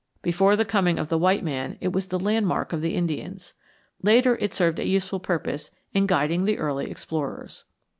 [0.23, 3.53] Before the coming of the white man it was the landmark of the Indians.
[4.01, 7.65] Later it served a useful purpose in guiding the early explorers.